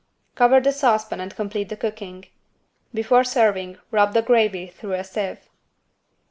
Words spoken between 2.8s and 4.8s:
Before serving rub the gravy